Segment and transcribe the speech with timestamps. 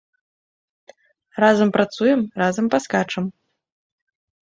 [1.45, 3.25] Разам працуем, разам паскачам.